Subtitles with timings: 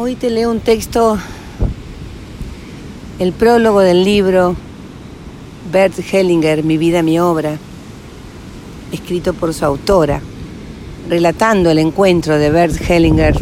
[0.00, 1.18] Hoy te leo un texto,
[3.18, 4.54] el prólogo del libro
[5.72, 7.58] Bert Hellinger, Mi vida, mi obra,
[8.92, 10.20] escrito por su autora,
[11.08, 13.34] relatando el encuentro de Bert Hellinger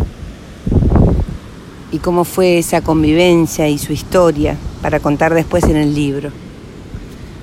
[1.93, 6.31] y cómo fue esa convivencia y su historia para contar después en el libro.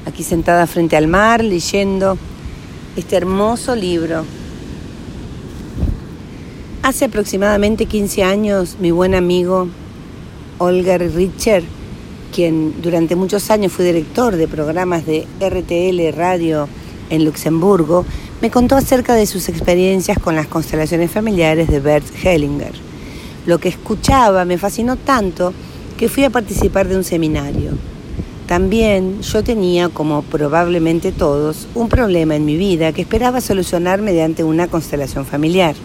[0.08, 2.18] Aquí sentada frente al mar, leyendo
[2.98, 4.26] este hermoso libro
[6.84, 9.70] Hace aproximadamente 15 años, mi buen amigo
[10.58, 11.64] Olga Richer,
[12.34, 16.68] quien durante muchos años fue director de programas de RTL Radio
[17.10, 18.06] en Luxemburgo,
[18.42, 22.74] me contó acerca de sus experiencias con las constelaciones familiares de Bert Hellinger.
[23.46, 25.54] Lo que escuchaba me fascinó tanto
[25.98, 27.72] que fui a participar de un seminario.
[28.46, 34.44] También yo tenía, como probablemente todos, un problema en mi vida que esperaba solucionar mediante
[34.44, 35.76] una constelación familiar.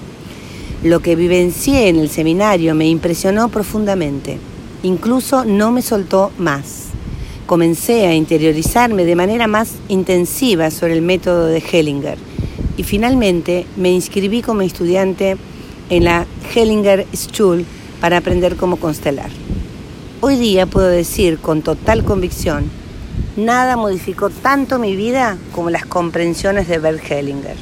[0.85, 4.39] Lo que vivencié en el seminario me impresionó profundamente.
[4.85, 6.85] Incluso no me soltó más.
[7.47, 12.17] Comencé a interiorizarme de manera más intensiva sobre el método de Hellinger
[12.77, 15.37] y finalmente me inscribí como estudiante
[15.91, 17.67] en la Hellinger School
[18.01, 19.31] para aprender cómo constelar.
[20.21, 22.71] Hoy día puedo decir con total convicción,
[23.37, 27.57] nada modificó tanto mi vida como las comprensiones de Bert Hellinger.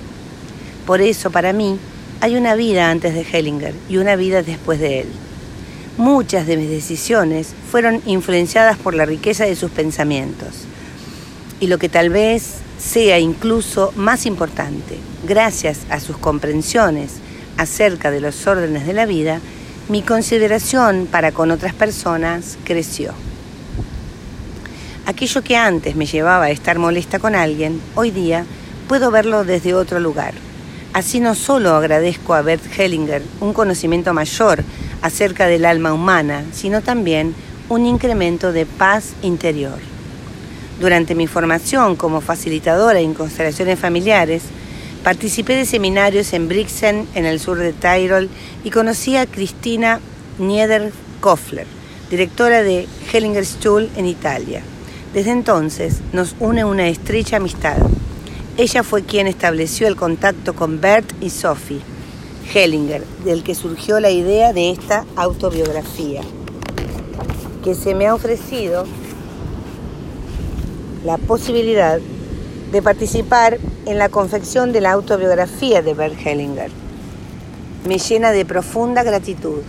[0.84, 1.78] Por eso, para mí,
[2.26, 5.06] hay una vida antes de Hellinger y una vida después de él.
[5.96, 10.64] Muchas de mis decisiones fueron influenciadas por la riqueza de sus pensamientos.
[11.60, 17.12] Y lo que tal vez sea incluso más importante, gracias a sus comprensiones
[17.58, 19.40] acerca de los órdenes de la vida,
[19.88, 23.12] mi consideración para con otras personas creció.
[25.06, 28.44] Aquello que antes me llevaba a estar molesta con alguien, hoy día
[28.88, 30.34] puedo verlo desde otro lugar
[30.96, 34.64] Así no solo agradezco a Bert Hellinger un conocimiento mayor
[35.02, 37.34] acerca del alma humana, sino también
[37.68, 39.78] un incremento de paz interior.
[40.80, 44.44] Durante mi formación como facilitadora en constelaciones familiares,
[45.04, 48.30] participé de seminarios en Brixen, en el sur de Tyrol,
[48.64, 50.00] y conocí a Cristina
[50.38, 51.66] Nieder-Koffler,
[52.08, 54.62] directora de Hellinger Stuhl en Italia.
[55.12, 57.76] Desde entonces nos une una estrecha amistad.
[58.58, 61.82] Ella fue quien estableció el contacto con Bert y Sophie
[62.54, 66.22] Hellinger, del que surgió la idea de esta autobiografía,
[67.62, 68.86] que se me ha ofrecido
[71.04, 72.00] la posibilidad
[72.72, 76.70] de participar en la confección de la autobiografía de Bert Hellinger.
[77.86, 79.60] Me llena de profunda gratitud.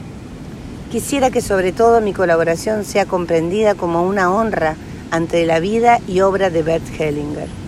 [0.93, 4.77] Quisiera que sobre todo mi colaboración sea comprendida como una honra
[5.11, 7.66] ante la vida y obra de Bert Hellinger.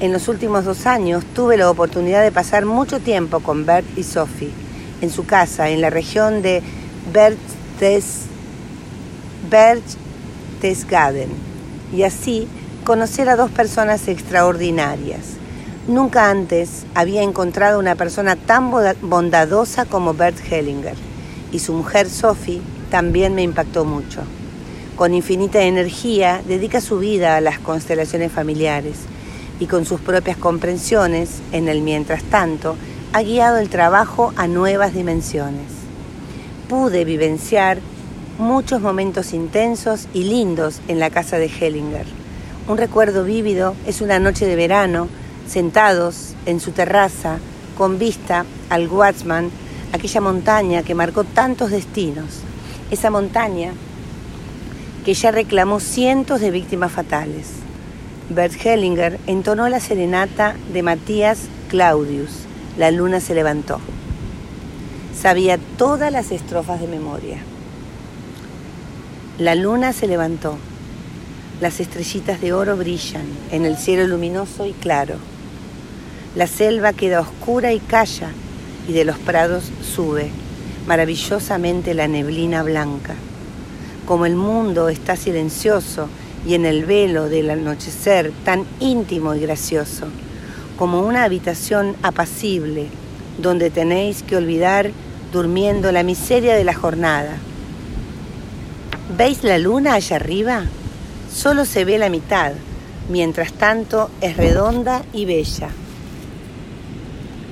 [0.00, 4.02] En los últimos dos años tuve la oportunidad de pasar mucho tiempo con Bert y
[4.02, 4.50] Sophie
[5.00, 6.64] en su casa en la región de
[9.50, 11.28] Berchtesgaden
[11.92, 12.48] y así
[12.84, 15.20] conocer a dos personas extraordinarias.
[15.86, 20.96] Nunca antes había encontrado una persona tan bondadosa como Bert Hellinger
[21.52, 24.22] y su mujer Sophie también me impactó mucho.
[24.96, 28.96] Con infinita energía dedica su vida a las constelaciones familiares
[29.60, 32.76] y con sus propias comprensiones, en el mientras tanto,
[33.12, 35.70] ha guiado el trabajo a nuevas dimensiones.
[36.68, 37.78] Pude vivenciar
[38.38, 42.06] muchos momentos intensos y lindos en la casa de Hellinger.
[42.66, 45.08] Un recuerdo vívido es una noche de verano,
[45.46, 47.38] sentados en su terraza,
[47.76, 49.50] con vista al Watsman,
[49.92, 52.40] aquella montaña que marcó tantos destinos.
[52.90, 53.72] Esa montaña
[55.04, 57.63] que ya reclamó cientos de víctimas fatales.
[58.30, 62.30] Bert Hellinger entonó la serenata de Matías Claudius,
[62.78, 63.80] La luna se levantó.
[65.14, 67.36] Sabía todas las estrofas de memoria.
[69.38, 70.56] La luna se levantó.
[71.60, 75.16] Las estrellitas de oro brillan en el cielo luminoso y claro.
[76.34, 78.30] La selva queda oscura y calla
[78.88, 80.30] y de los prados sube
[80.86, 83.16] maravillosamente la neblina blanca.
[84.06, 86.08] Como el mundo está silencioso
[86.46, 90.06] y en el velo del anochecer tan íntimo y gracioso,
[90.76, 92.88] como una habitación apacible
[93.38, 94.90] donde tenéis que olvidar
[95.32, 97.36] durmiendo la miseria de la jornada.
[99.16, 100.64] ¿Veis la luna allá arriba?
[101.32, 102.52] Solo se ve la mitad,
[103.08, 105.68] mientras tanto es redonda y bella.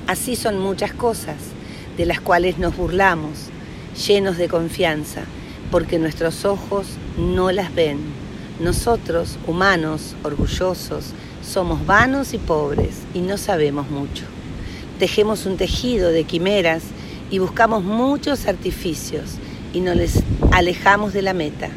[0.07, 1.35] Así son muchas cosas
[1.97, 3.49] de las cuales nos burlamos,
[4.07, 5.21] llenos de confianza,
[5.71, 6.87] porque nuestros ojos
[7.17, 8.22] no las ven.
[8.59, 11.05] Nosotros, humanos, orgullosos,
[11.43, 14.25] somos vanos y pobres y no sabemos mucho.
[14.99, 16.83] Tejemos un tejido de quimeras
[17.31, 19.37] y buscamos muchos artificios
[19.73, 19.97] y nos
[20.51, 21.69] alejamos de la meta.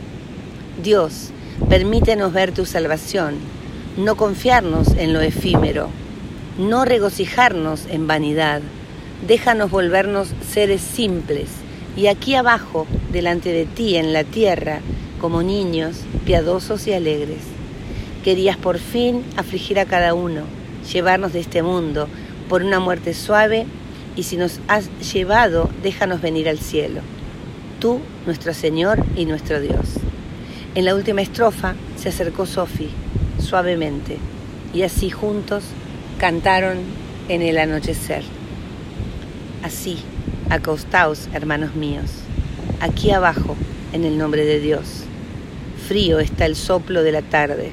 [0.82, 1.30] Dios,
[1.70, 3.36] permítenos ver tu salvación,
[3.96, 5.88] no confiarnos en lo efímero,
[6.58, 8.60] no regocijarnos en vanidad.
[9.26, 11.48] Déjanos volvernos seres simples
[11.96, 14.80] y aquí abajo, delante de ti en la tierra,
[15.20, 17.40] como niños, piadosos y alegres.
[18.24, 20.42] Querías por fin afligir a cada uno,
[20.92, 22.08] llevarnos de este mundo
[22.48, 23.66] por una muerte suave
[24.16, 27.02] y si nos has llevado, déjanos venir al cielo.
[27.80, 29.98] Tú, nuestro Señor y nuestro Dios.
[30.74, 32.90] En la última estrofa se acercó Sophie,
[33.38, 34.18] suavemente,
[34.72, 35.64] y así juntos
[36.18, 36.78] cantaron
[37.28, 38.24] en el anochecer.
[39.62, 39.98] Así,
[40.50, 42.10] acostaos, hermanos míos,
[42.80, 43.56] aquí abajo,
[43.96, 45.04] en el nombre de Dios.
[45.88, 47.70] Frío está el soplo de la tarde.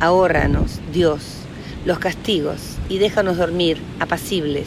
[0.00, 1.22] Ahórranos, Dios,
[1.86, 4.66] los castigos y déjanos dormir apacibles,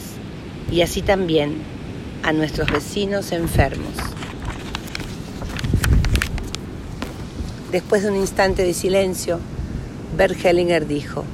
[0.72, 1.58] y así también
[2.22, 3.92] a nuestros vecinos enfermos.
[7.70, 9.38] Después de un instante de silencio,
[10.16, 11.24] Bert Hellinger dijo,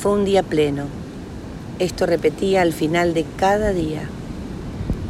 [0.00, 0.84] fue un día pleno.
[1.80, 4.08] Esto repetía al final de cada día.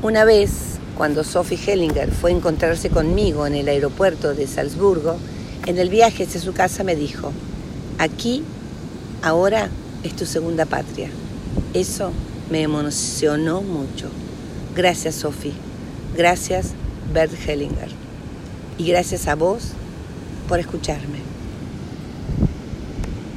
[0.03, 5.17] Una vez, cuando Sophie Hellinger fue a encontrarse conmigo en el aeropuerto de Salzburgo,
[5.67, 7.33] en el viaje hacia su casa me dijo,
[7.99, 8.43] aquí,
[9.23, 9.69] ahora
[10.03, 11.09] es tu segunda patria.
[11.73, 12.13] Eso
[12.51, 14.09] me emocionó mucho.
[14.77, 15.55] Gracias, Sophie.
[16.17, 16.73] Gracias,
[17.13, 17.89] Bert Hellinger.
[18.79, 19.71] Y gracias a vos
[20.49, 21.34] por escucharme.